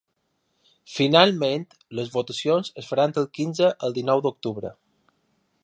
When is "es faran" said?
2.83-3.13